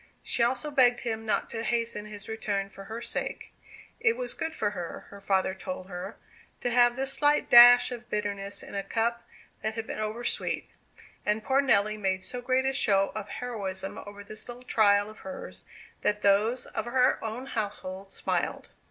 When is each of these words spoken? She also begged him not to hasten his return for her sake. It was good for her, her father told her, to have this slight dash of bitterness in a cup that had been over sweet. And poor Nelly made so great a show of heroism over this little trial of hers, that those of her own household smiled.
She 0.23 0.41
also 0.41 0.71
begged 0.71 1.01
him 1.01 1.27
not 1.27 1.47
to 1.51 1.61
hasten 1.61 2.05
his 2.05 2.27
return 2.27 2.69
for 2.69 2.85
her 2.85 3.03
sake. 3.03 3.53
It 3.99 4.17
was 4.17 4.33
good 4.33 4.55
for 4.55 4.71
her, 4.71 5.05
her 5.11 5.21
father 5.21 5.53
told 5.53 5.89
her, 5.89 6.15
to 6.61 6.71
have 6.71 6.95
this 6.95 7.13
slight 7.13 7.51
dash 7.51 7.91
of 7.91 8.09
bitterness 8.09 8.63
in 8.63 8.73
a 8.73 8.81
cup 8.81 9.21
that 9.61 9.75
had 9.75 9.85
been 9.85 9.99
over 9.99 10.23
sweet. 10.23 10.67
And 11.23 11.43
poor 11.43 11.61
Nelly 11.61 11.99
made 11.99 12.23
so 12.23 12.41
great 12.41 12.65
a 12.65 12.73
show 12.73 13.11
of 13.13 13.29
heroism 13.29 13.99
over 14.07 14.23
this 14.23 14.47
little 14.47 14.63
trial 14.63 15.07
of 15.07 15.19
hers, 15.19 15.65
that 16.01 16.21
those 16.23 16.65
of 16.65 16.85
her 16.85 17.23
own 17.23 17.45
household 17.45 18.11
smiled. 18.11 18.69